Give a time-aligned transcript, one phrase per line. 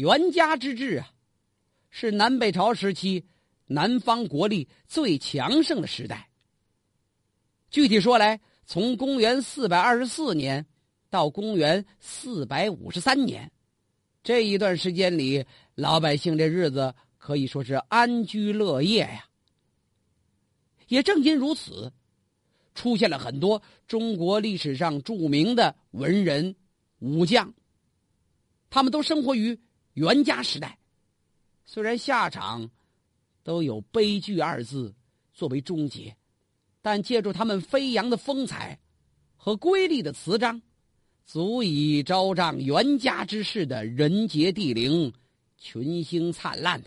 [0.00, 1.10] 元嘉之治啊，
[1.90, 3.26] 是南北朝时期
[3.66, 6.30] 南方国力最强盛的时代。
[7.68, 10.64] 具体说来，从公元四百二十四年
[11.10, 13.52] 到公元四百五十三年，
[14.22, 15.44] 这一段时间里，
[15.74, 19.26] 老百姓这日子可以说是安居乐业呀。
[20.88, 21.92] 也正因如此，
[22.74, 26.56] 出现了很多中国历史上著名的文人
[27.00, 27.52] 武将，
[28.70, 29.60] 他们都生活于
[29.94, 30.78] 袁家时代，
[31.64, 32.70] 虽然下场
[33.42, 34.94] 都有悲剧二字
[35.32, 36.16] 作为终结。
[36.82, 38.78] 但借助他们飞扬的风采
[39.36, 40.62] 和瑰丽的词章，
[41.26, 45.12] 足以昭彰袁家之士的人杰地灵、
[45.58, 46.82] 群星灿烂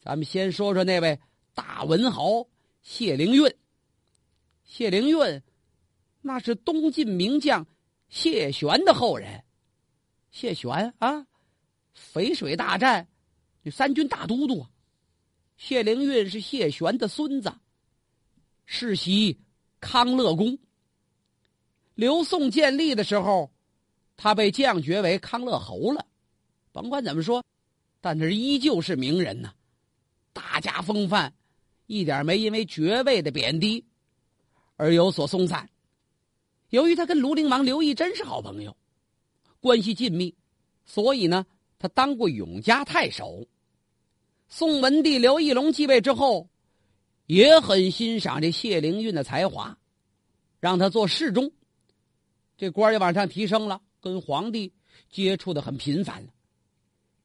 [0.00, 1.18] 咱们先说说那位
[1.52, 2.46] 大文豪
[2.80, 3.52] 谢灵运。
[4.62, 5.42] 谢灵运，
[6.20, 7.66] 那是东晋名将
[8.08, 9.42] 谢玄的后人。
[10.30, 11.26] 谢玄啊，
[12.12, 13.08] 淝水大战
[13.62, 14.66] 那三军大都督，
[15.56, 17.52] 谢灵运是谢玄的孙子。
[18.64, 19.40] 世袭
[19.80, 20.58] 康乐公。
[21.94, 23.50] 刘宋建立的时候，
[24.16, 26.06] 他被降爵为康乐侯了。
[26.72, 27.42] 甭管怎么说，
[28.00, 29.54] 但是依旧是名人呐，
[30.32, 31.32] 大家风范，
[31.86, 33.84] 一点没因为爵位的贬低
[34.76, 35.70] 而有所松散。
[36.68, 38.76] 由于他跟庐陵王刘义真是好朋友，
[39.60, 40.34] 关系紧密，
[40.84, 41.46] 所以呢，
[41.78, 43.46] 他当过永嘉太守。
[44.48, 46.48] 宋文帝刘义隆继位之后。
[47.26, 49.76] 也很欣赏这谢灵运的才华，
[50.60, 51.50] 让他做侍中，
[52.56, 54.72] 这官也往上提升了，跟皇帝
[55.10, 56.28] 接触的很频繁了。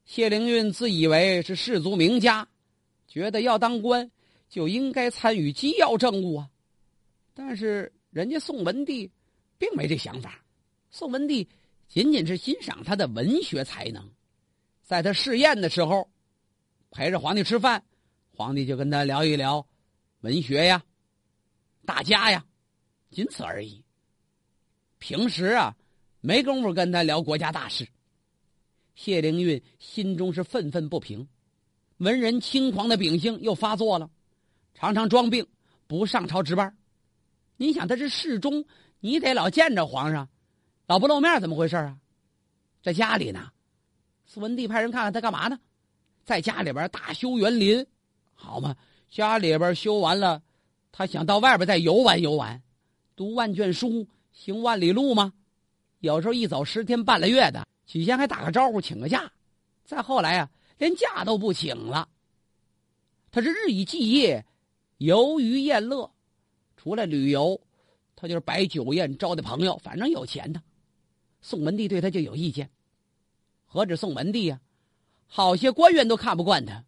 [0.05, 2.47] 谢灵运自以为是士族名家，
[3.08, 4.09] 觉得要当官
[4.49, 6.49] 就应该参与机要政务啊。
[7.36, 9.08] 但是人家宋文帝
[9.59, 10.43] 并没这想法，
[10.89, 11.47] 宋文帝
[11.88, 14.03] 仅仅是欣赏他的文学才能，
[14.92, 16.11] 在他试验的时候，
[16.89, 17.81] 陪着皇帝吃饭，
[18.36, 19.66] 皇帝就跟他聊一聊。
[20.20, 20.83] 文学呀，
[21.86, 22.45] 大家呀，
[23.10, 23.86] 仅此而已。
[24.98, 25.73] 平时啊，
[26.20, 27.88] 没工夫跟他聊国家大事。
[28.93, 31.26] 谢灵运心中是愤愤不平，
[31.99, 34.11] 文人轻狂的秉性又发作了，
[34.73, 35.48] 常常装病
[35.88, 36.77] 不上朝值班。
[37.55, 38.65] 你想他是侍中，
[38.99, 40.27] 你得老见着皇上，
[40.86, 41.98] 老不露面怎么回事啊？
[42.83, 43.54] 在家里呢，
[44.33, 45.59] 宋文帝派人看看他干嘛呢？
[46.23, 47.86] 在家里边大修园林，
[48.33, 48.77] 好吗？
[49.09, 50.42] 家里边修完了，
[50.89, 52.64] 他想到外边再游玩游玩，
[53.17, 55.33] 读万卷书，行万里路吗？
[55.99, 59.30] 有时候一走十天半个月的，起先还打个招呼，请个假，
[59.83, 62.08] 再后来啊，连假都不请了。
[63.31, 64.45] 他是日以继夜，
[64.99, 66.09] 游于宴乐，
[66.77, 67.59] 除了旅游，
[68.15, 70.61] 他就是摆酒宴招待朋友，反正有钱的。
[71.41, 72.70] 宋文帝对他就有意见，
[73.73, 74.59] 何止宋文帝呀，
[75.27, 76.83] 好些官员都看不惯他，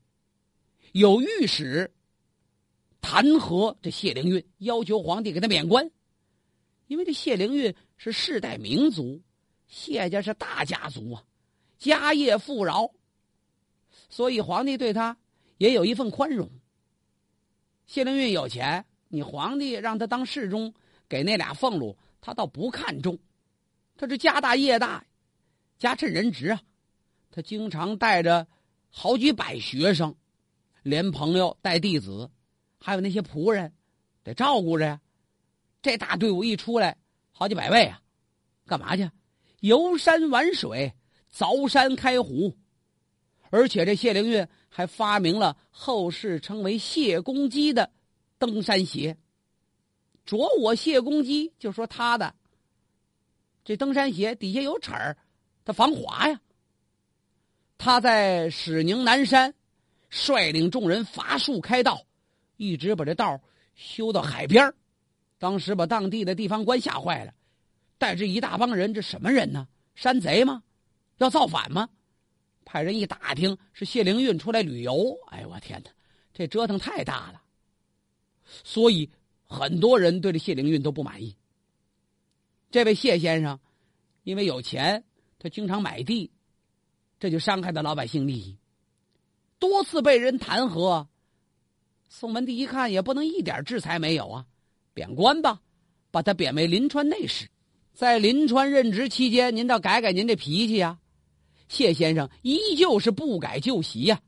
[0.91, 1.89] 有御史。
[2.99, 5.89] 弹劾这谢灵运，要求皇帝给他免官，
[6.87, 9.21] 因为这谢灵运是世代名族，
[9.65, 11.23] 谢家是大家族啊，
[11.77, 12.91] 家业富饶，
[14.09, 15.17] 所以皇帝对他
[15.59, 16.49] 也有一份宽容。
[17.87, 20.73] 谢灵运有钱，你皇帝让他当侍中，
[21.07, 23.17] 给那俩俸禄，他倒不看重。
[23.95, 25.05] 他是家大业大，
[25.79, 26.61] 家趁人直啊，
[27.33, 28.45] 他经常带着
[28.91, 30.15] 好几百学生，
[30.83, 32.29] 连朋友带弟子。
[32.77, 33.73] 还有那些仆人，
[34.23, 35.01] 得照顾着呀。
[35.81, 36.95] 这大队伍一出来，
[37.31, 37.99] 好几百位啊，
[38.67, 39.09] 干嘛去？
[39.61, 40.93] 游山玩水，
[41.33, 42.55] 凿山开湖。
[43.49, 47.91] 而且这谢灵运还发明了后世称为“谢公屐”的
[48.37, 49.17] 登山鞋。
[50.23, 52.35] 着我谢公屐，就说他的
[53.65, 55.17] 这登山鞋底下有齿儿，
[55.65, 56.39] 它防滑呀。
[57.83, 59.53] 他在始宁南山
[60.09, 62.05] 率领众人伐树开道。
[62.55, 63.41] 一直把这道
[63.75, 64.73] 修到海边
[65.37, 67.33] 当时把当地的地方官吓坏了，
[67.97, 69.67] 带着一大帮人，这什么人呢？
[69.95, 70.63] 山贼吗？
[71.17, 71.89] 要造反吗？
[72.63, 75.17] 派人一打听，是谢灵运出来旅游。
[75.27, 75.91] 哎呦我天哪，
[76.33, 77.41] 这折腾太大了。
[78.63, 79.11] 所以
[79.43, 81.35] 很多人对这谢灵运都不满意。
[82.71, 83.59] 这位谢先生，
[84.23, 85.03] 因为有钱，
[85.37, 86.31] 他经常买地，
[87.23, 88.57] 这就伤害到老百姓利益，
[89.57, 91.07] 多次被人弹劾。
[92.09, 94.45] 宋文帝一看也不能一点制裁没有啊，
[94.93, 95.61] 贬官吧，
[96.11, 97.47] 把他贬为临川内史。
[97.93, 100.99] 在临川任职期间，您倒改改您这脾气呀。
[101.69, 104.19] 谢先生依旧是不改旧习呀。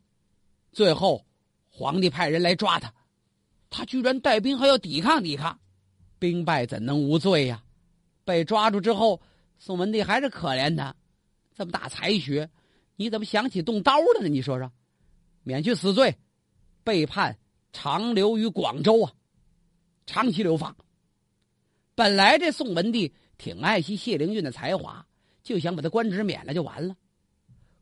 [0.72, 1.26] 最后，
[1.70, 2.94] 皇帝派人来抓他，
[3.70, 5.60] 他居然带兵还要抵抗抵抗，
[6.18, 7.62] 兵败怎能无罪呀？
[8.24, 9.22] 被抓住之后，
[9.60, 10.96] 宋文帝还是可怜他，
[11.54, 12.50] 这么大才学，
[12.96, 14.28] 你怎么想起动刀了呢？
[14.28, 14.72] 你说说，
[15.44, 16.16] 免去死罪，
[16.84, 17.38] 被判
[17.74, 19.14] 长留于广州啊，
[20.06, 20.76] 长期流放。
[21.94, 25.06] 本来这宋文帝挺爱惜谢灵运的才华，
[25.44, 26.96] 就想把他官职免了就完了，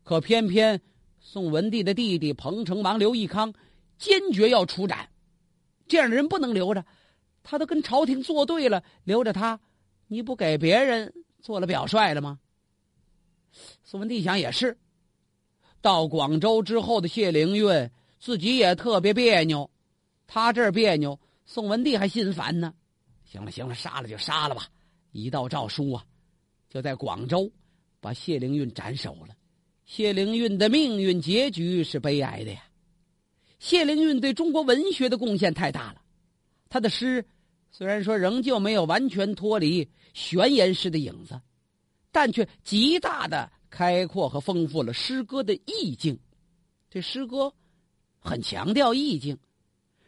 [0.02, 0.80] 可偏偏
[1.20, 3.54] 宋文帝的弟弟彭城王刘义康
[3.98, 5.08] 坚决要处斩，
[5.86, 6.84] 这样的人不能留着，
[7.42, 9.60] 他都跟朝廷作对了，留着他，
[10.08, 12.40] 你不给别人做了表率了吗？
[13.84, 14.76] 宋文帝想也是。
[15.84, 19.70] 到广州之后的谢灵运自己也特别别扭，
[20.26, 22.72] 他这儿别扭，宋文帝还心烦呢。
[23.22, 24.66] 行了行了，杀了就杀了吧。
[25.12, 26.02] 一道诏书啊，
[26.70, 27.52] 就在广州
[28.00, 29.36] 把谢灵运斩首了。
[29.84, 32.62] 谢灵运的命运结局是悲哀的呀。
[33.58, 36.00] 谢灵运对中国文学的贡献太大了，
[36.70, 37.22] 他的诗
[37.70, 41.38] 虽然说仍旧没有完全脱离玄言诗的影子，
[42.10, 43.52] 但却极大的。
[43.74, 46.16] 开阔和丰富了诗歌的意境，
[46.88, 47.52] 这诗歌
[48.20, 49.36] 很强调意境。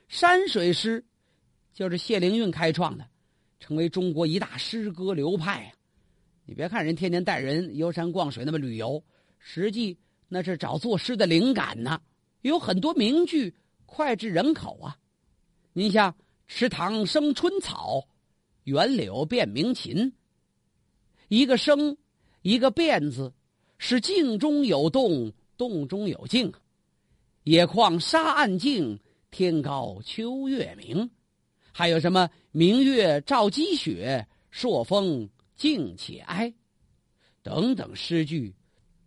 [0.06, 1.04] 山水诗
[1.74, 3.04] 就是谢灵运开创的，
[3.58, 5.74] 成为中国一大诗歌流派啊！
[6.44, 9.02] 你别看人天天带人游山逛水那么旅游，
[9.40, 9.98] 实际
[10.28, 12.00] 那是找作诗的灵感呢。
[12.42, 13.52] 有很多名句
[13.84, 14.96] 脍炙人口啊！
[15.72, 16.16] 您像
[16.46, 18.06] “池塘生春草，
[18.62, 20.14] 园柳变鸣禽”，
[21.26, 21.96] 一个“生”，
[22.42, 23.32] 一个“变”字。
[23.78, 26.52] 是静中有动，动中有静。
[27.44, 28.98] 野旷沙岸静，
[29.30, 31.10] 天高秋月明。
[31.72, 36.52] 还有什么明月照积雪，朔风静且哀，
[37.42, 38.54] 等等诗句，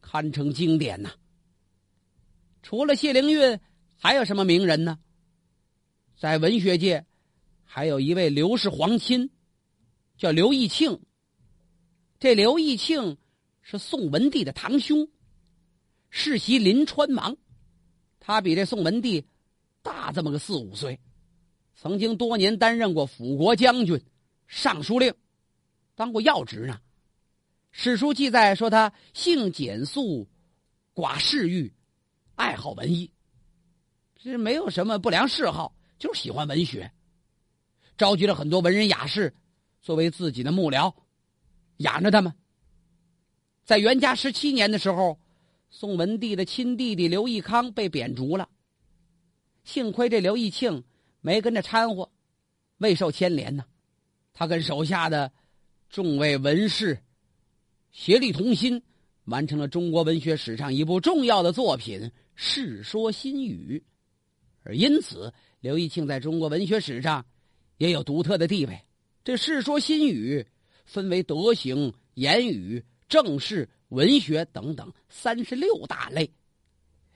[0.01, 1.11] 堪称经典呐。
[2.61, 3.59] 除了谢灵运，
[3.97, 4.99] 还有什么名人呢？
[6.15, 7.05] 在文学界，
[7.63, 9.29] 还有一位刘氏皇亲，
[10.17, 10.99] 叫刘义庆。
[12.19, 13.17] 这刘义庆。
[13.71, 15.07] 是宋文帝的堂兄，
[16.09, 17.37] 世袭临川王，
[18.19, 19.27] 他比这宋文帝
[19.83, 20.99] 大这么个四五岁，
[21.75, 24.03] 曾经多年担任过辅国将军、
[24.47, 25.13] 尚书令，
[25.93, 26.81] 当过要职呢。
[27.69, 30.27] 史书记载说他性简素，
[30.95, 31.71] 寡嗜欲，
[32.33, 33.11] 爱好文艺，
[34.15, 36.91] 这没有什么不良嗜好，就是喜欢文学，
[37.99, 39.35] 召集了很多文人雅士
[39.79, 40.91] 作为自己的幕僚，
[41.77, 42.33] 养着他们。
[43.69, 45.19] 在元嘉十七年的时候，
[45.69, 48.49] 宋文帝的亲弟弟刘义康被贬逐了。
[49.63, 50.83] 幸亏这刘义庆
[51.21, 52.09] 没跟着掺和，
[52.79, 53.63] 未受牵连呢。
[54.33, 55.31] 他跟手下的
[55.87, 56.97] 众位文士
[57.91, 58.81] 协力同心，
[59.25, 62.01] 完成了中国文学史上一部重要的作品
[62.33, 63.83] 《世说新语》，
[64.63, 67.23] 而因此刘义庆在中国文学史上
[67.77, 68.81] 也有独特的地位。
[69.23, 70.41] 这《世说新语》
[70.87, 72.83] 分为德行、言语。
[73.09, 76.31] 正式文学等等三十六大类，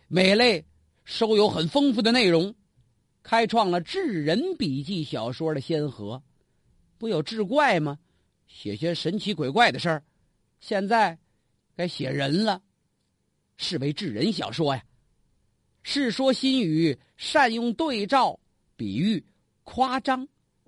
[0.08, 0.66] 每类
[1.06, 2.54] 收有很丰富的内容，
[3.22, 6.22] 开创了智人笔记小说的先河。
[6.98, 8.00] 不有志怪吗？
[8.48, 10.04] 写些神奇鬼怪的事儿。
[10.60, 11.18] 现在
[11.76, 12.62] 该写人了，
[13.58, 14.84] 是为智人小说呀。
[15.84, 18.40] 《世说新语》善用对照、
[18.76, 19.24] 比喻、
[19.64, 20.28] 夸张，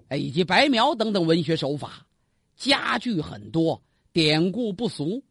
[0.10, 2.06] 哎，以及白描等等文学手法，
[2.56, 3.82] 佳句很多。
[4.16, 5.22] 典故不俗，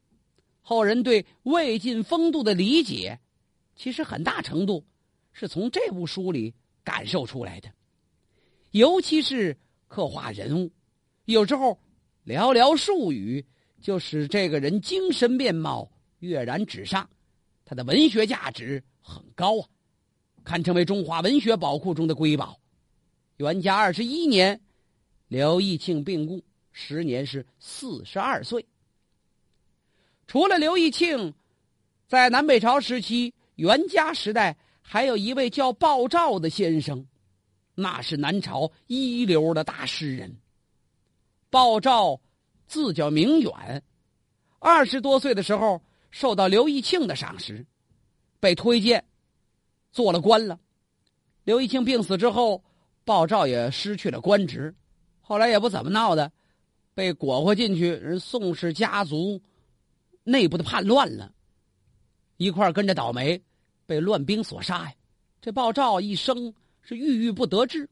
[0.60, 3.18] 后人对魏晋风度的理解，
[3.74, 4.84] 其实很大程度
[5.32, 7.72] 是从这部书里感受出来的。
[8.72, 9.56] 尤其是
[9.88, 10.70] 刻画人物，
[11.24, 11.78] 有时候
[12.26, 13.42] 寥寥数语
[13.80, 17.08] 就使这个人精神面貌跃然纸上，
[17.64, 19.68] 他的文学价值很高啊，
[20.44, 22.60] 堪称为中华文学宝库中的瑰宝。
[23.38, 24.60] 元嘉二十一年，
[25.28, 28.66] 刘义庆病故，时年是四十二岁。
[30.26, 31.34] 除了刘义庆，
[32.08, 37.06] 在南北朝时期、元嘉时代，还有一位叫鲍照的先生，
[37.74, 40.36] 那是南朝一流的大诗人。
[41.50, 42.20] 鲍照
[42.66, 43.82] 字叫明远，
[44.58, 47.64] 二十多岁的时候受到刘义庆的赏识，
[48.40, 49.04] 被推荐
[49.92, 50.58] 做了官了。
[51.44, 52.64] 刘义庆病死之后，
[53.04, 54.74] 鲍照也失去了官职，
[55.20, 56.32] 后来也不怎么闹的，
[56.94, 59.40] 被裹活进去，人宋氏家族。
[60.24, 61.32] 内部的叛乱了，
[62.38, 63.40] 一块跟着倒霉，
[63.86, 64.94] 被乱兵所杀呀！
[65.40, 67.88] 这鲍照一生是郁郁不得志，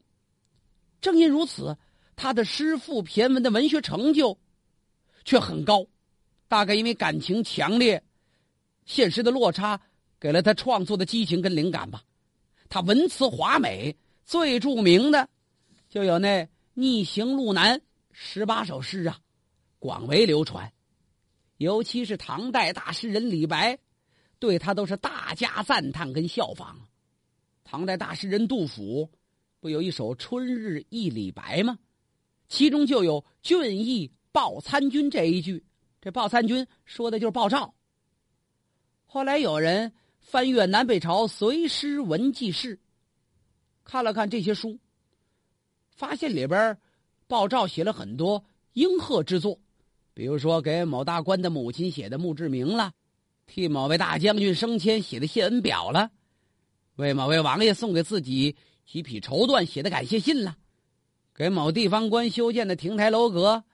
[1.01, 1.77] 正因如此，
[2.17, 4.39] 他的诗赋骈文的文学成就
[5.25, 5.87] 却很高。
[6.49, 8.03] 大概因为感情强烈，
[8.87, 9.81] 现实的落差
[10.19, 12.03] 给了他创作的激情跟灵感吧。
[12.69, 15.29] 他文辞华美，最著名的
[15.91, 17.79] 就有那《逆行路难》
[18.13, 19.19] 十八首诗啊，
[19.79, 20.73] 广为流传。
[21.63, 23.79] 尤其是唐代大诗人李白，
[24.39, 26.79] 对他都是大加赞叹跟效仿。
[27.65, 29.11] 唐代大诗人杜甫
[29.61, 31.79] 不有一首《春日忆李白》吗？
[32.49, 35.65] 其中就有“俊逸报参军”这一句。
[36.03, 37.75] 这报参军说的就是鲍照。
[39.07, 42.79] 后来有人翻阅南北朝随诗文记事，
[43.85, 44.79] 看了看这些书，
[45.95, 46.77] 发现里边
[47.27, 49.61] 鲍照写了很多应和之作，
[50.15, 52.93] 比如说给某大官的母亲写的墓志铭了，
[53.47, 56.11] 替某位大将军升迁写的谢恩表了，
[56.97, 60.57] 为某位王爷送给自己几匹绸缎写的感谢信了，
[61.35, 63.65] 给某地方官修建的亭台楼阁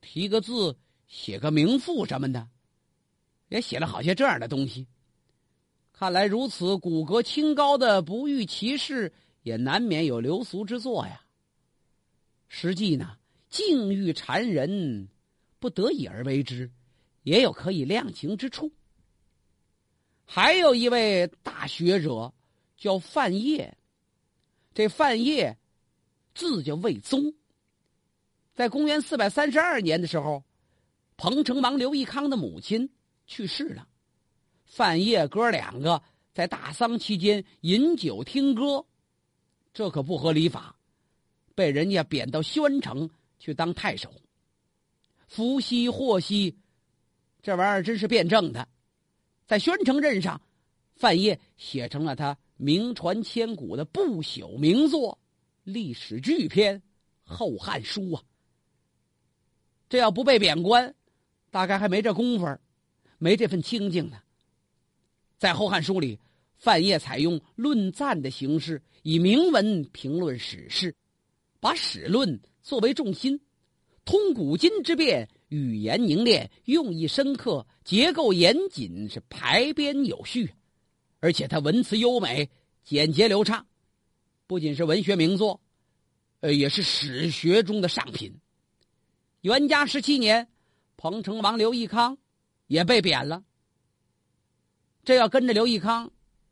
[0.00, 0.76] 题个字。
[1.06, 2.48] 写个名赋什么的，
[3.50, 4.88] 也写了好些这样的东西。
[5.92, 9.12] 看来如此骨骼清高的不遇骑士，
[9.42, 11.20] 也难免有流俗之作呀。
[12.48, 13.16] 实际呢，
[13.48, 15.06] 境遇缠人，
[15.64, 16.70] 不得已而为之，
[17.22, 18.70] 也有可以量情之处。
[20.26, 22.34] 还有一位大学者
[22.76, 23.72] 叫范晔，
[24.74, 25.56] 这范晔
[26.34, 27.32] 字叫魏宗，
[28.52, 30.44] 在公元四百三十二年的时候。
[31.16, 32.90] 彭城王刘义康的母亲
[33.26, 33.88] 去世了，
[34.66, 36.02] 范晔哥两个
[36.34, 38.84] 在大丧期间饮酒听歌，
[39.72, 40.76] 这可不合礼法，
[41.54, 44.12] 被人家贬到宣城去当太守。
[45.34, 46.56] 伏羲、祸兮，
[47.42, 48.68] 这玩意儿真是辩证的。
[49.48, 50.40] 在宣城任上，
[50.94, 55.18] 范晔写成了他名传千古的不朽名作
[55.64, 56.78] 《历史巨篇·
[57.24, 58.22] 后汉书》啊。
[59.88, 60.94] 这要不被贬官。
[61.50, 62.56] 大概还没这功夫
[63.18, 64.18] 没这份清静呢。
[65.36, 66.20] 在《后汉书》里，
[66.58, 70.94] 范晔采用论赞的形式，以铭文评论史事，
[71.58, 73.40] 把史论作为重心，
[74.04, 80.52] 通古今之变，语言凝练，用意深刻，结构严谨，是排编有序，
[81.20, 82.50] 而且他文辞优美，
[82.84, 83.66] 简洁流畅，
[84.46, 85.60] 不仅是文学名作，
[86.40, 88.34] 呃，也是史学中的上品。
[89.42, 90.48] 元嘉十七年。
[90.96, 92.16] 彭城王刘义康
[92.66, 93.44] 也被贬了。
[95.04, 96.10] 这要跟着刘义康，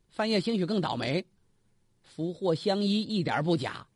[0.09, 1.25] 范晔兴许更倒霉。
[2.03, 3.87] 福祸相依，一点不假。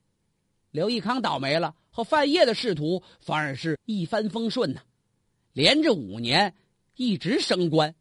[0.71, 4.81] 刘义康倒霉了，和范晔的仕途反而是一帆风顺呢。
[5.51, 6.53] 连着五年
[6.95, 7.95] 一直升官，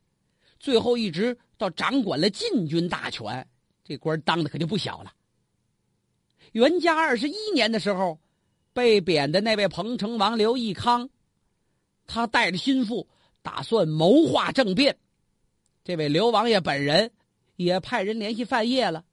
[0.60, 3.48] 最后一直到掌管了禁军大权，
[3.82, 5.14] 这官当的可就不小了。
[6.52, 8.20] 元嘉二十一年的时候，
[8.74, 11.08] 被贬的那位彭城王刘义康。
[12.06, 13.08] 他带着心腹，
[13.40, 14.98] 打算谋划政变。
[15.84, 17.12] 这位刘王爷本人
[17.56, 19.06] 也派人联系范晔了，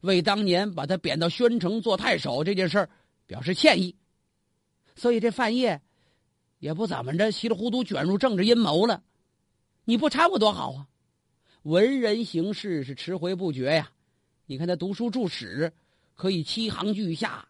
[0.00, 2.88] 为当年把他贬到宣城做太守这件事儿
[3.28, 3.94] 表示歉意。
[4.96, 5.80] 所以这范晔
[6.58, 9.04] 也不怎么着稀里糊涂卷入政治阴谋了。
[9.84, 10.88] 你不掺和多好啊！
[11.62, 13.92] 文人行事是迟回不绝呀。
[14.46, 15.72] 你看他读书著史，
[16.14, 17.46] 可以七行俱下，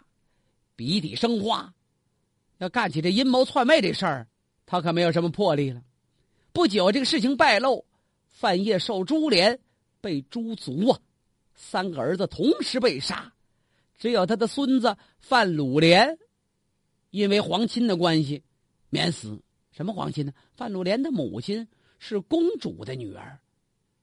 [0.76, 1.72] 笔底生花。
[2.58, 4.28] 要干起这阴谋篡位这事儿。
[4.66, 5.82] 他可没有什么魄力了。
[6.52, 7.86] 不久，这个事情败露，
[8.26, 9.58] 范晔受株连，
[10.00, 10.98] 被诛族啊，
[11.54, 13.32] 三个儿子同时被杀，
[13.98, 16.16] 只有他的孙子范鲁连，
[17.10, 18.42] 因为皇亲的关系，
[18.88, 19.42] 免死。
[19.72, 20.32] 什么皇亲呢？
[20.54, 23.40] 范鲁连的母亲是公主的女儿，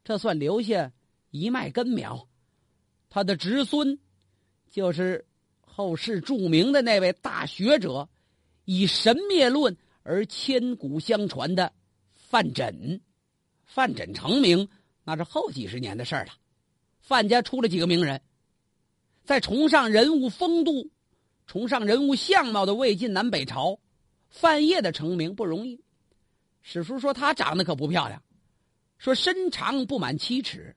[0.03, 0.91] 这算留下
[1.31, 2.27] 一脉根苗。
[3.09, 3.99] 他的侄孙，
[4.69, 5.25] 就是
[5.61, 8.09] 后世著名的那位大学者，
[8.65, 9.75] 以神灭论。
[10.07, 11.73] 而千古相传的
[12.13, 12.99] 范缜，
[13.63, 14.69] 范缜成名
[15.03, 16.33] 那是后几十年的事儿了。
[16.99, 18.21] 范家出了几个名人，
[19.25, 20.91] 在崇尚人物风度、
[21.47, 23.79] 崇尚人物相貌的魏晋南北朝，
[24.29, 25.81] 范晔的成名不容易。
[26.61, 28.21] 史书说他长得可不漂亮，
[28.97, 30.75] 说身长不满七尺，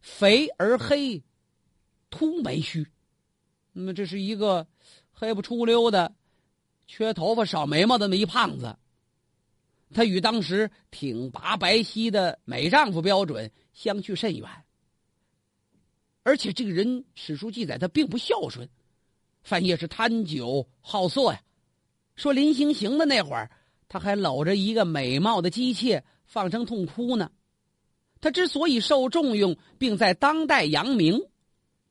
[0.00, 1.22] 肥而黑，
[2.10, 2.86] 秃眉须。
[3.72, 4.66] 那么这是一个
[5.10, 6.14] 黑不出溜的。
[6.86, 8.74] 缺头发、少眉毛的那么一胖子，
[9.92, 14.48] 他与当时挺拔白皙的美丈夫标准相去甚远。
[16.22, 18.68] 而且这个人，史书记载他并不孝顺，
[19.42, 21.40] 范晔是贪酒好色呀。
[22.16, 23.50] 说临行刑的那会儿，
[23.88, 27.30] 他还搂着一个美貌的姬妾，放声痛哭呢。
[28.20, 31.20] 他之所以受重用，并在当代扬名，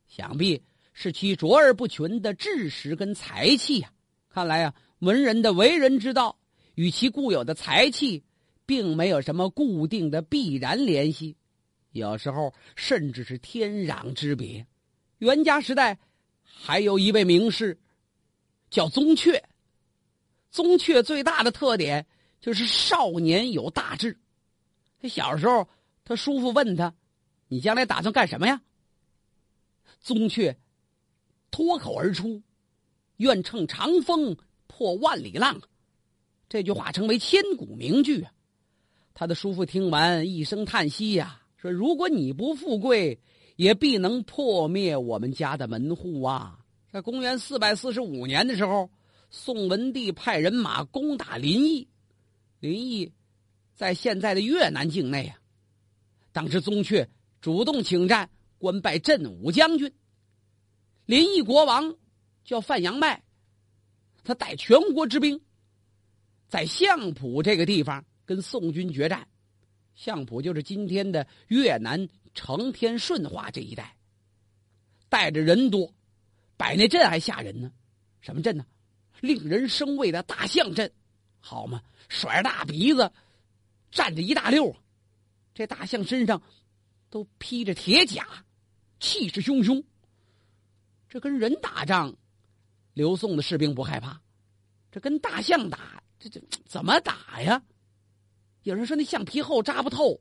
[0.08, 3.92] 想必是其卓而不群的智识跟才气呀。
[4.30, 4.74] 看来啊。
[5.02, 6.40] 文人的为人之道
[6.74, 8.24] 与其固有的才气，
[8.66, 11.38] 并没有什么固定的必然联系，
[11.98, 14.66] 有时候甚至是天壤之别。
[15.18, 15.98] 袁家时代
[16.42, 17.78] 还有一位名士，
[18.70, 19.42] 叫宗悫。
[20.50, 22.06] 宗悫最大的特点
[22.40, 24.18] 就是少年有大志，
[25.02, 25.68] 他小时候
[26.06, 26.94] 他叔父问他
[27.50, 28.62] ：“你将来打算干什么呀？”
[30.00, 30.56] 宗悫
[31.52, 32.42] 脱口而出
[33.18, 34.38] ：“愿乘长风
[34.68, 35.60] 破万里浪。”
[36.50, 38.32] 这句话成为千古名句啊！
[39.14, 43.20] 他的叔父听完一声叹息呀，说：“如果你不富贵，
[43.56, 46.60] 也必能破灭我们家的门户啊！”
[46.92, 48.90] 在公元四百四十五年的时候，
[49.30, 51.88] 宋文帝派人马攻打临邑，
[52.60, 53.12] 临邑
[53.74, 55.38] 在现在的越南境内啊。
[56.32, 57.08] 当时宗悫
[57.42, 59.92] 主动请战，官拜镇武将军。
[61.06, 61.96] 临邑国王
[62.44, 63.24] 叫范阳迈，
[64.24, 65.42] 他带全国之兵。
[66.48, 69.28] 在相浦这个地方跟宋军决战，
[69.98, 73.98] 相浦就是今天的越南成天顺化这一带。
[75.10, 75.92] 带着人多，
[76.56, 77.72] 摆那阵还吓人呢，
[78.22, 78.66] 什么阵呢？
[79.20, 80.92] 令人生畏的大象阵，
[81.40, 83.12] 好嘛，甩着大鼻子，
[83.90, 84.76] 站着一大溜，
[85.56, 86.44] 这大象身上
[87.10, 88.46] 都披着铁甲，
[89.00, 89.84] 气势汹汹。
[91.10, 92.16] 这跟人打仗，
[92.94, 94.22] 刘宋的士兵不害怕，
[94.92, 96.04] 这跟大象打。
[96.20, 97.64] 这这怎么打呀？
[98.68, 100.20] 有人说那橡皮厚扎不透，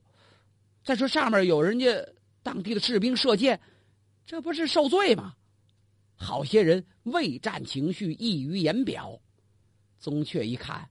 [0.84, 2.06] 再说上面有人家
[2.44, 3.60] 当地的士兵射箭，
[4.24, 5.34] 这不是受罪吗？
[6.14, 9.20] 好些人畏战情绪溢于言表。
[9.98, 10.88] 宗雀一看，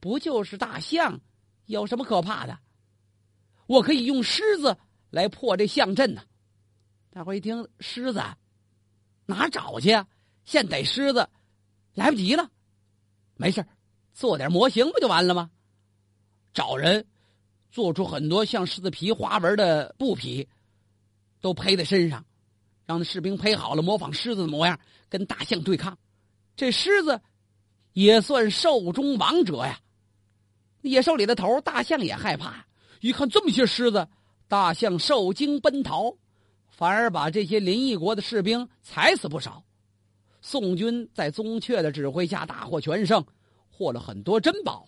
[0.00, 1.20] 不就是大象，
[1.66, 2.58] 有什么可怕的？
[3.66, 4.74] 我可以用狮子
[5.10, 6.22] 来破这象阵呢。
[7.10, 8.22] 大伙一听，狮子
[9.26, 10.08] 哪找去啊？
[10.46, 11.28] 现逮狮子
[11.92, 12.50] 来不及了，
[13.36, 13.62] 没事
[14.14, 15.50] 做点模型不就完了吗？
[16.54, 17.04] 找人
[17.70, 20.48] 做出很多像狮子皮花纹的布匹，
[21.40, 22.24] 都披在身上，
[22.86, 25.98] 让那士兵披好了，模仿狮子的模样，跟大象对抗。
[26.56, 27.20] 这狮子
[27.92, 29.80] 也算兽中王者呀！
[30.82, 32.64] 野兽里的头，大象也害怕。
[33.00, 34.08] 一看这么些狮子，
[34.46, 36.16] 大象受惊奔逃，
[36.70, 39.64] 反而把这些林邑国的士兵踩死不少。
[40.40, 43.26] 宋军在宗悫的指挥下大获全胜。
[43.76, 44.86] 获了很多珍宝，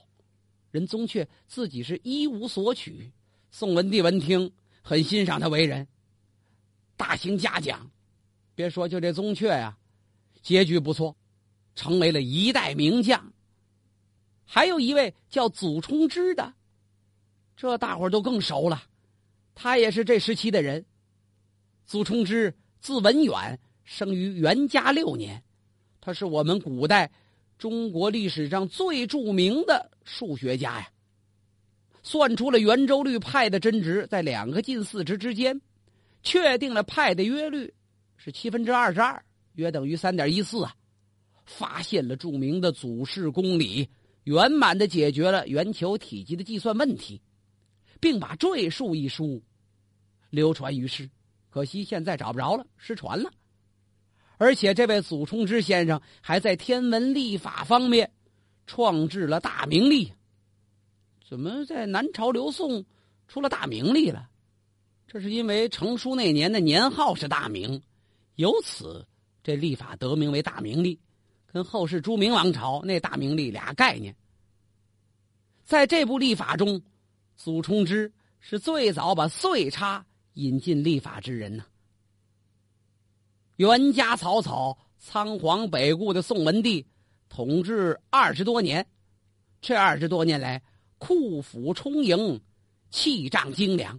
[0.70, 3.10] 人宗悫自己是一无所取。
[3.50, 4.52] 宋文帝闻听，
[4.82, 5.86] 很欣赏他为人，
[6.96, 7.90] 大行嘉奖。
[8.54, 9.76] 别说就这宗悫呀，
[10.42, 11.16] 结局不错，
[11.74, 13.32] 成为了一代名将。
[14.44, 16.54] 还有一位叫祖冲之的，
[17.56, 18.82] 这大伙都更熟了，
[19.54, 20.84] 他也是这时期的人。
[21.86, 25.42] 祖冲之字文远，生于元嘉六年，
[26.00, 27.10] 他是我们古代。
[27.58, 30.88] 中国历史上最著名的数学家呀，
[32.02, 35.60] 算出了圆周率派的真值在两个近似值之间，
[36.22, 37.72] 确定了派的约率
[38.16, 40.74] 是七分之二十二，约等于三点一四啊，
[41.46, 43.88] 发现了著名的祖式公理，
[44.24, 47.22] 圆满的解决了圆球体积的计算问题，
[48.00, 49.42] 并把《赘述》一书
[50.28, 51.08] 流传于世，
[51.48, 53.32] 可惜现在找不着了，失传了。
[54.38, 58.10] 而且，这位祖冲之先生还在天文历法方面
[58.66, 60.12] 创制了大明历。
[61.28, 62.84] 怎么在南朝刘宋
[63.26, 64.28] 出了大明历了？
[65.06, 67.80] 这是因为成书那年的年号是大明，
[68.34, 69.06] 由此
[69.42, 71.00] 这历法得名为大明历，
[71.46, 74.14] 跟后世朱明王朝那大明历俩概念。
[75.64, 76.82] 在这部历法中，
[77.36, 81.64] 祖冲之是最早把岁差引进历法之人呢。
[83.56, 86.86] 袁家草草、仓皇北顾的宋文帝，
[87.30, 88.86] 统治二十多年。
[89.62, 90.62] 这二十多年来，
[90.98, 92.38] 库府充盈，
[92.90, 93.98] 气仗精良，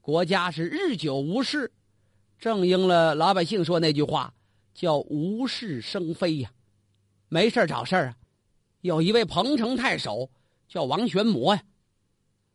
[0.00, 1.72] 国家是日久无事，
[2.38, 4.32] 正应了老百姓说那句话，
[4.72, 6.52] 叫“无事生非”呀。
[7.28, 8.16] 没事找事啊。
[8.82, 10.30] 有一位彭城太守
[10.68, 11.62] 叫王玄谟呀。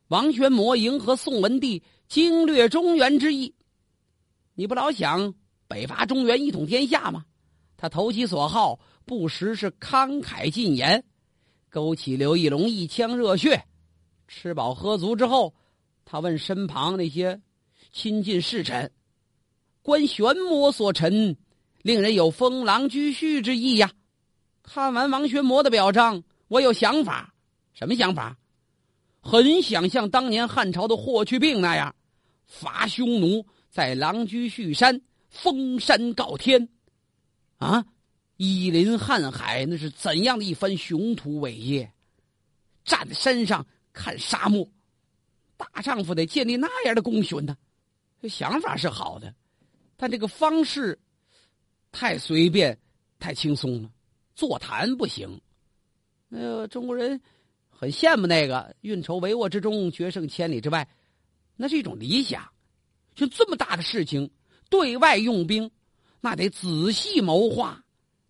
[0.08, 3.54] 王玄谟迎合宋文帝经略中原之意，
[4.54, 5.34] 你不老想？
[5.68, 7.24] 北伐中原，一统天下吗？
[7.76, 11.04] 他投其所好，不时是慷慨进言，
[11.68, 13.62] 勾起刘义隆一腔热血。
[14.26, 15.54] 吃饱喝足之后，
[16.04, 17.40] 他问身旁那些
[17.92, 18.90] 亲近侍臣
[19.82, 21.36] ：“观玄魔所陈，
[21.82, 23.92] 令人有封狼居胥之意呀。”
[24.64, 27.32] 看完王玄谟的表彰，我有想法。
[27.74, 28.36] 什么想法？
[29.20, 31.94] 很想像当年汉朝的霍去病那样，
[32.46, 35.00] 伐匈奴，在狼居胥山。
[35.28, 36.68] 封山告天，
[37.58, 37.84] 啊！
[38.36, 41.92] 依临瀚海，那是怎样的一番雄图伟业？
[42.84, 44.66] 站在山上看沙漠，
[45.56, 47.56] 大丈夫得建立那样的功勋呢。
[48.22, 49.34] 这想法是好的，
[49.96, 50.98] 但这个方式
[51.92, 52.78] 太随便、
[53.18, 53.90] 太轻松了，
[54.34, 55.40] 座谈不行。
[56.28, 57.20] 那个中国人
[57.68, 60.88] 很羡慕那个“运筹帷幄之中，决胜千里之外”，
[61.56, 62.48] 那是一种理想。
[63.14, 64.30] 就这么大的事情，
[64.68, 65.70] 对外用兵，
[66.20, 67.84] 那得仔细谋划，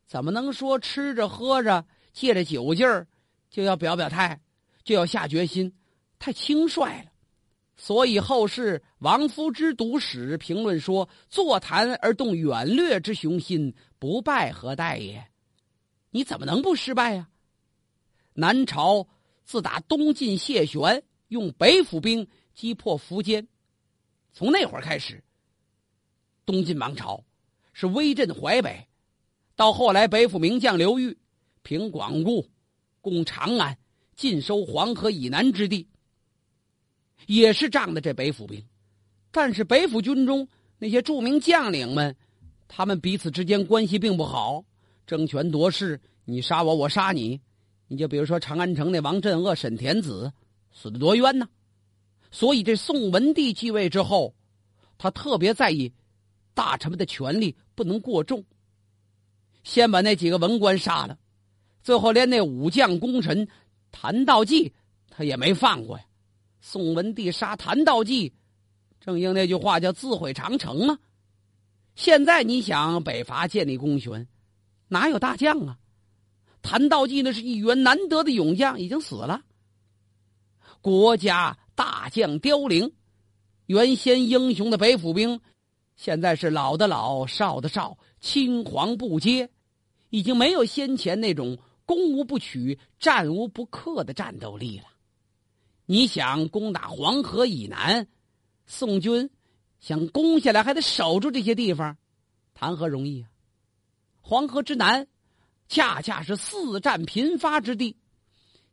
[0.07, 3.07] 怎么能说吃着喝着，借着酒劲儿
[3.51, 4.40] 就要表表态，
[4.85, 5.72] 就要下决心？
[6.18, 7.11] 太轻率了。
[7.77, 15.24] 所以后世王夫之读史评论说：“坐谈而动远略之雄心，不败何待也？”
[16.11, 17.29] 你怎么能不失败呀？
[18.35, 19.07] 南朝
[19.44, 23.46] 自打东晋谢玄用北府兵击破苻坚，
[24.33, 25.22] 从那会儿开始，
[26.48, 27.22] 东晋王朝
[27.74, 28.88] 是威震淮北，
[29.54, 31.14] 到后来北府名将刘裕
[31.62, 32.48] 平广固、
[33.02, 33.76] 攻长安、
[34.16, 35.87] 尽收黄河以南之地。
[37.26, 38.64] 也是仗的这北府兵，
[39.30, 42.16] 但是北府军中那些著名将领们，
[42.66, 44.64] 他们彼此之间关系并不好，
[45.06, 47.38] 争权夺势，你杀我，我杀你。
[47.88, 50.32] 你就比如说长安城那王镇恶、沈田子，
[50.72, 51.46] 死的多冤呢。
[52.30, 54.34] 所以这宋文帝继位之后，
[54.96, 55.92] 他特别在意
[56.59, 58.44] 大臣们的权力不能过重，
[59.62, 61.16] 先把那几个文官杀了，
[61.85, 63.47] 最后连那武将功臣
[63.92, 64.73] 谭道济
[65.09, 66.05] 他也没放过呀。
[66.61, 68.33] 宋文帝杀谭道济，
[68.99, 70.99] 正应那句话叫自毁长城啊！
[71.94, 74.27] 现在你想北伐建立功勋，
[74.88, 75.79] 哪有大将啊？
[76.61, 79.44] 谭道济那是一员难得的勇将，已经死了。
[80.81, 82.92] 国家大将凋零，
[83.66, 85.40] 原先英雄的北府兵，
[85.98, 89.50] 现在是老的老，少的少，青黄不接，
[90.11, 94.84] 已经没有先前那种攻无不取、战无不克的战斗力了。
[95.87, 98.06] 你想攻打黄河以南，
[98.64, 99.28] 宋军
[99.80, 101.98] 想攻下来还得守住这些地方，
[102.54, 103.30] 谈何容易啊！
[104.20, 105.08] 黄河之南，
[105.68, 107.96] 恰恰是四战频发之地，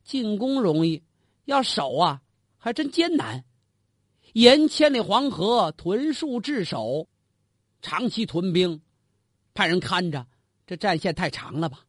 [0.04, 1.02] 进攻容易，
[1.44, 2.22] 要守啊，
[2.56, 3.44] 还真艰难。
[4.32, 7.08] 沿千里黄河屯戍治守，
[7.82, 8.80] 长期屯兵，
[9.54, 10.26] 派人看着，
[10.66, 11.80] 这战线太长了吧？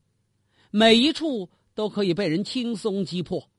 [0.69, 3.50] 每一处都可以被人轻松击破。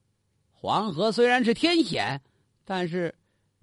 [0.53, 2.21] 黄河虽然是天险，
[2.65, 3.15] 但是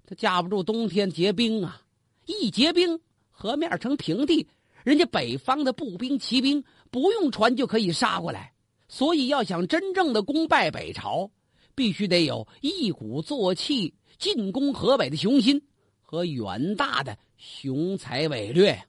[0.04, 1.82] 它架不住冬天结冰啊！
[2.26, 3.00] 一结冰，
[3.30, 4.48] 河面成平地，
[4.82, 8.52] 人家北方的步兵、骑兵不用船就可以杀过来。
[8.88, 11.30] 所以，要想真正的攻败北朝，
[11.74, 15.62] 必须得有一鼓作气进攻河北的雄心
[16.06, 18.80] 和远大的雄才伟略。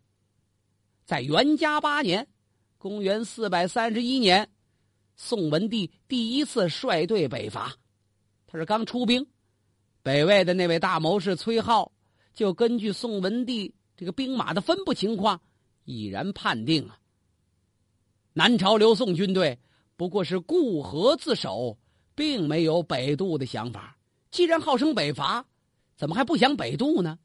[1.04, 2.28] 在元嘉八年
[2.78, 4.48] （公元四百三十一年），
[5.18, 7.76] 宋文帝第一次率队北伐。
[8.46, 9.26] 他是刚出兵，
[10.04, 11.92] 北魏的那位大谋士崔浩
[12.36, 15.42] 就根据宋文帝这个兵马的分布情况，
[15.86, 17.00] 已然判定啊，
[18.34, 19.58] 南朝刘宋军队
[19.96, 21.78] 不过是固河自守，
[22.14, 23.98] 并没有北渡的想法。
[24.30, 25.44] 既然号称北伐，
[25.98, 27.18] 怎么还不想北渡呢？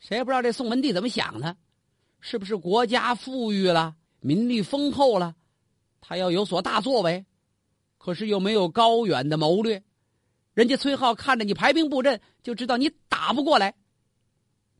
[0.00, 1.56] 谁也不知道这宋文帝怎么想的，
[2.20, 5.36] 是不是国家富裕了，民力丰厚了，
[6.00, 7.26] 他要有所大作为，
[7.98, 9.82] 可是又没有高远的谋略。
[10.54, 13.74] 人家崔浩看着你排兵布阵，就知道你打不过来。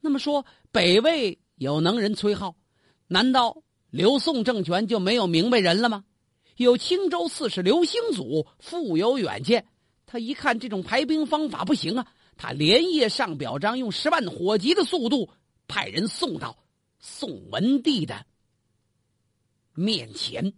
[0.00, 2.56] 那么说，北魏有能人崔浩，
[3.08, 6.04] 难道刘宋政权就没有明白人了吗？
[6.56, 9.66] 有青州刺史刘兴祖富有远见，
[10.06, 12.06] 他一看这种排兵方法不行啊，
[12.38, 15.28] 他连夜上表彰，用十万火急的速度
[15.66, 16.56] 派人送到
[16.98, 18.24] 宋文帝的
[19.74, 20.54] 面前。